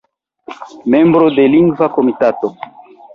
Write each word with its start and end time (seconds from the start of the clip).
Membro 0.93 1.25
de 1.35 1.43
Lingva 1.53 1.93
Komitato. 1.97 2.47